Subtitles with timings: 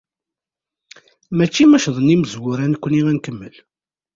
[1.37, 3.55] Mačči ma ccḍen imezwura, nekkni ad nkemmel.